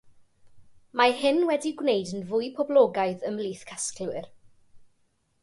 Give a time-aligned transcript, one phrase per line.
[1.01, 4.33] Mae hyn wedi'u gwneud yn fwy poblogaidd ymhlith casglwyr.